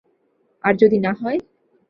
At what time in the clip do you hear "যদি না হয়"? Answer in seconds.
0.81-1.39